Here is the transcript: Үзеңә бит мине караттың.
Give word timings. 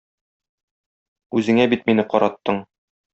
Үзеңә 1.39 1.67
бит 1.75 1.85
мине 1.91 2.07
караттың. 2.15 2.63